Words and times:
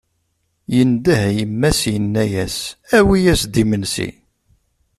Yendeh 0.75 1.23
i 1.31 1.35
yemma-s 1.37 1.81
yenna-as: 1.93 2.57
Awi-as-d 2.97 3.55
imensi! 3.63 4.09